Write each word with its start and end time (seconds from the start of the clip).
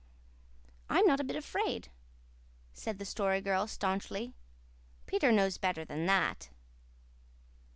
"I'm 0.89 1.05
not 1.05 1.19
a 1.19 1.23
bit 1.23 1.35
afraid," 1.35 1.91
said 2.73 2.97
the 2.97 3.05
Story 3.05 3.39
Girl 3.39 3.67
staunchly. 3.67 4.33
"Peter 5.05 5.31
knows 5.31 5.59
better 5.59 5.85
than 5.85 6.07
that." 6.07 6.49